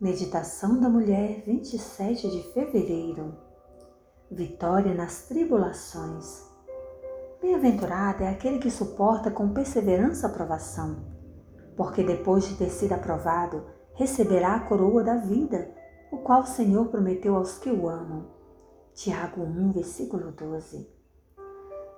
Meditação 0.00 0.78
da 0.78 0.88
Mulher, 0.88 1.42
27 1.44 2.30
de 2.30 2.52
fevereiro. 2.52 3.34
Vitória 4.30 4.94
nas 4.94 5.22
tribulações. 5.22 6.46
Bem-aventurado 7.42 8.22
é 8.22 8.28
aquele 8.28 8.60
que 8.60 8.70
suporta 8.70 9.28
com 9.28 9.52
perseverança 9.52 10.28
a 10.28 10.30
provação, 10.30 11.04
porque 11.76 12.04
depois 12.04 12.46
de 12.46 12.54
ter 12.54 12.70
sido 12.70 12.92
aprovado, 12.92 13.66
receberá 13.94 14.54
a 14.54 14.60
coroa 14.68 15.02
da 15.02 15.16
vida, 15.16 15.68
o 16.12 16.18
qual 16.18 16.42
o 16.42 16.46
Senhor 16.46 16.86
prometeu 16.86 17.34
aos 17.34 17.58
que 17.58 17.68
o 17.68 17.88
amam. 17.88 18.30
Tiago 18.94 19.42
1, 19.42 19.72
versículo 19.72 20.30
12. 20.30 20.88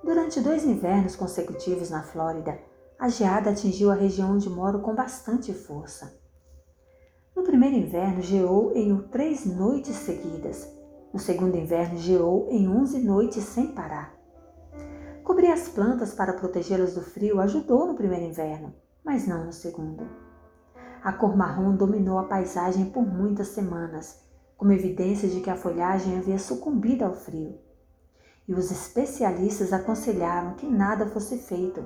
Durante 0.03 0.41
dois 0.41 0.65
invernos 0.65 1.17
consecutivos 1.17 1.91
na 1.91 2.03
Flórida, 2.03 2.59
a 2.99 3.11
geada 3.11 3.51
atingiu 3.51 3.91
a 3.91 3.95
região 3.95 4.33
onde 4.33 4.49
moro 4.49 4.81
com 4.81 4.95
bastante 4.95 5.53
força. 5.53 6.19
No 7.35 7.45
primeiro 7.45 7.77
inverno 7.77 8.21
geou 8.21 8.73
em 8.75 8.97
três 9.09 9.47
noites 9.47 9.95
seguidas. 9.97 10.69
No 11.13 11.19
segundo 11.19 11.57
inverno 11.57 11.97
geou 11.97 12.49
em 12.51 12.69
onze 12.69 13.01
noites 13.01 13.45
sem 13.45 13.69
parar. 13.69 14.15
Cobrir 15.23 15.53
as 15.53 15.69
plantas 15.69 16.13
para 16.13 16.33
protegê-las 16.33 16.95
do 16.95 17.03
frio 17.03 17.41
ajudou 17.41 17.87
no 17.87 17.95
primeiro 17.95 18.27
inverno, 18.27 18.75
mas 19.05 19.29
não 19.29 19.47
no 19.47 19.53
segundo. 19.53 20.05
A 21.03 21.13
cor 21.13 21.37
marrom 21.37 21.77
dominou 21.77 22.19
a 22.19 22.25
paisagem 22.25 22.87
por 22.87 23.07
muitas 23.07 23.49
semanas, 23.49 24.21
como 24.57 24.73
evidência 24.73 25.29
de 25.29 25.41
que 25.41 25.49
a 25.49 25.57
folhagem 25.57 26.19
havia 26.19 26.39
sucumbido 26.39 27.05
ao 27.05 27.15
frio. 27.15 27.59
E 28.47 28.53
os 28.53 28.71
especialistas 28.71 29.73
aconselharam 29.73 30.55
que 30.55 30.67
nada 30.67 31.07
fosse 31.07 31.39
feito. 31.39 31.85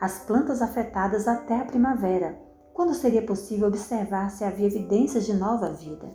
As 0.00 0.20
plantas 0.20 0.62
afetadas 0.62 1.28
até 1.28 1.60
a 1.60 1.66
primavera, 1.66 2.36
quando 2.80 2.94
seria 2.94 3.20
possível 3.20 3.68
observar 3.68 4.30
se 4.30 4.42
havia 4.42 4.66
evidências 4.66 5.26
de 5.26 5.34
nova 5.34 5.70
vida. 5.70 6.10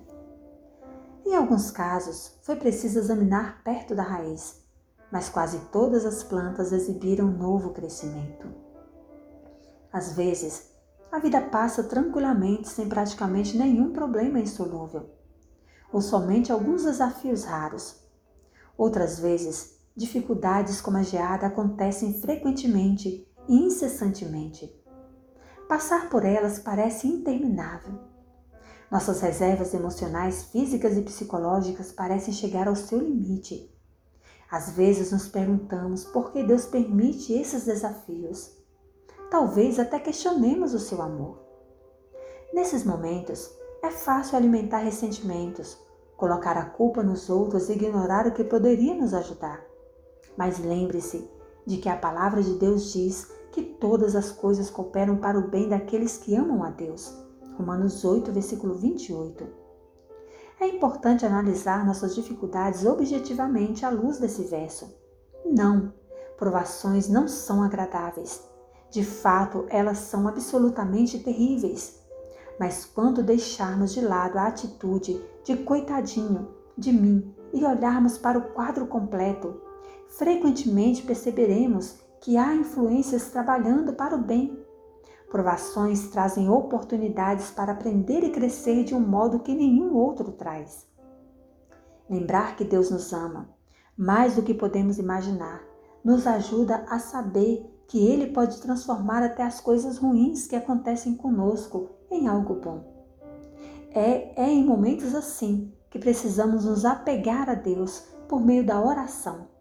Em 1.24 1.36
alguns 1.36 1.70
casos, 1.70 2.40
foi 2.42 2.56
preciso 2.56 2.98
examinar 2.98 3.62
perto 3.64 3.94
da 3.94 4.02
raiz, 4.02 4.64
mas 5.12 5.30
quase 5.30 5.60
todas 5.72 6.08
as 6.08 6.24
plantas 6.24 6.72
exibiram 6.72 7.28
novo 7.28 7.70
crescimento. 7.70 8.48
Às 9.94 10.14
vezes, 10.14 10.72
a 11.12 11.20
vida 11.20 11.40
passa 11.40 11.84
tranquilamente 11.84 12.68
sem 12.68 12.90
praticamente 12.90 13.56
nenhum 13.56 13.94
problema 13.94 14.40
insolúvel, 14.40 15.12
ou 15.94 16.02
somente 16.02 16.52
alguns 16.52 16.84
desafios 16.84 17.44
raros. 17.44 18.04
Outras 18.76 19.20
vezes, 19.20 19.80
dificuldades 19.96 20.82
como 20.82 20.98
a 20.98 21.04
geada 21.04 21.46
acontecem 21.46 22.20
frequentemente 22.20 23.32
e 23.48 23.56
incessantemente 23.56 24.84
Passar 25.68 26.10
por 26.10 26.24
elas 26.24 26.60
parece 26.60 27.08
interminável. 27.08 28.00
Nossas 28.92 29.22
reservas 29.22 29.74
emocionais, 29.74 30.44
físicas 30.44 30.96
e 30.96 31.02
psicológicas 31.02 31.92
parecem 31.92 32.32
chegar 32.32 32.68
ao 32.68 32.76
seu 32.76 33.00
limite. 33.00 33.76
Às 34.50 34.70
vezes 34.70 35.12
nos 35.12 35.28
perguntamos 35.28 36.06
por 36.06 36.32
que 36.32 36.44
Deus 36.44 36.68
permite 36.68 37.34
esses 37.34 37.66
desafios. 37.66 38.56
Talvez 39.32 39.80
até 39.80 40.00
questionemos 40.00 40.76
o 40.76 40.80
seu 40.80 41.02
amor. 41.02 41.44
Nesses 42.54 42.86
momentos, 42.86 43.50
é 43.84 43.90
fácil 43.90 44.38
alimentar 44.38 44.78
ressentimentos, 44.78 45.80
colocar 46.16 46.58
a 46.58 46.66
culpa 46.66 47.02
nos 47.02 47.28
outros 47.28 47.70
e 47.70 47.74
ignorar 47.74 48.28
o 48.28 48.34
que 48.34 48.44
poderia 48.44 48.94
nos 48.94 49.16
ajudar. 49.16 49.66
Mas 50.38 50.60
lembre-se 50.60 51.28
de 51.66 51.78
que 51.78 51.90
a 51.90 51.98
palavra 51.98 52.44
de 52.44 52.54
Deus 52.54 52.94
diz 52.94 53.35
que 53.56 53.64
todas 53.64 54.18
as 54.18 54.34
coisas 54.34 54.70
cooperam 54.70 55.16
para 55.16 55.40
o 55.40 55.48
bem 55.48 55.70
daqueles 55.70 56.18
que 56.18 56.36
amam 56.36 56.62
a 56.62 56.70
Deus. 56.70 57.16
Romanos 57.58 58.04
8, 58.04 58.30
versículo 58.34 58.74
28. 58.74 59.48
É 60.60 60.68
importante 60.68 61.26
analisar 61.26 61.86
nossas 61.86 62.14
dificuldades 62.14 62.86
objetivamente 62.86 63.86
à 63.86 63.90
luz 63.90 64.20
desse 64.20 64.44
verso. 64.44 64.94
Não, 65.46 65.94
provações 66.38 67.08
não 67.08 67.30
são 67.30 67.64
agradáveis. 67.64 68.44
De 68.92 69.06
fato, 69.06 69.66
elas 69.70 70.00
são 70.00 70.28
absolutamente 70.28 71.20
terríveis. 71.20 72.02
Mas 72.60 72.84
quando 72.84 73.24
deixarmos 73.24 73.94
de 73.94 74.02
lado 74.02 74.38
a 74.38 74.48
atitude 74.48 75.18
de 75.46 75.56
coitadinho 75.56 76.50
de 76.78 76.92
mim 76.92 77.34
e 77.54 77.64
olharmos 77.64 78.18
para 78.18 78.38
o 78.38 78.50
quadro 78.50 78.86
completo, 78.86 79.62
frequentemente 80.10 81.04
perceberemos 81.04 82.04
que 82.22 82.38
há 82.38 82.56
influências 82.56 83.30
trabalhando 83.30 83.94
para 83.94 84.16
o 84.16 84.22
bem. 84.22 84.58
Provações 85.30 86.08
trazem 86.08 86.50
oportunidades 86.50 87.52
para 87.52 87.74
aprender 87.74 88.24
e 88.24 88.32
crescer 88.32 88.84
de 88.84 88.96
um 88.96 89.00
modo 89.00 89.40
que 89.40 89.54
nenhum 89.54 89.94
outro 89.96 90.32
traz. 90.32 90.88
Lembrar 92.10 92.56
que 92.56 92.64
Deus 92.64 92.90
nos 92.90 93.12
ama, 93.12 93.50
mais 93.98 94.36
do 94.36 94.44
que 94.44 94.54
podemos 94.54 94.98
imaginar, 94.98 95.62
nos 96.04 96.26
ajuda 96.28 96.86
a 96.90 97.00
saber 97.00 97.66
que 97.88 98.00
Ele 98.06 98.32
pode 98.32 98.62
transformar 98.62 99.24
até 99.24 99.44
as 99.44 99.60
coisas 99.60 99.98
ruins 99.98 100.48
que 100.48 100.56
acontecem 100.56 101.16
conosco 101.16 101.90
em 102.10 102.28
algo 102.28 102.56
bom. 102.56 102.84
É, 103.92 104.44
é 104.44 104.50
em 104.50 104.66
momentos 104.66 105.16
assim 105.16 105.74
que 105.90 106.00
precisamos 106.00 106.66
nos 106.66 106.86
apegar 106.86 107.50
a 107.50 107.56
Deus 107.56 108.08
por 108.28 108.42
meio 108.42 108.66
da 108.66 108.82
oração 108.82 109.55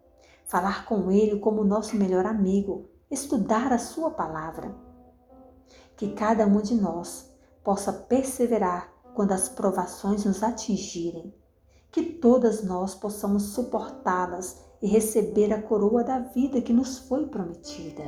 falar 0.45 0.85
com 0.85 1.11
Ele 1.11 1.39
como 1.39 1.63
nosso 1.63 1.95
melhor 1.95 2.25
amigo, 2.25 2.89
estudar 3.09 3.71
a 3.73 3.77
Sua 3.77 4.11
palavra. 4.11 4.75
Que 5.95 6.13
cada 6.13 6.45
um 6.45 6.61
de 6.61 6.75
nós 6.75 7.31
possa 7.63 7.91
perseverar 7.91 8.93
quando 9.13 9.31
as 9.31 9.49
provações 9.49 10.25
nos 10.25 10.43
atingirem, 10.43 11.33
que 11.91 12.03
todas 12.03 12.63
nós 12.63 12.93
possamos 12.93 13.53
suportá-las 13.53 14.61
e 14.81 14.87
receber 14.87 15.53
a 15.53 15.61
coroa 15.61 16.03
da 16.03 16.19
vida 16.19 16.61
que 16.61 16.73
nos 16.73 16.97
foi 16.97 17.25
prometida. 17.27 18.03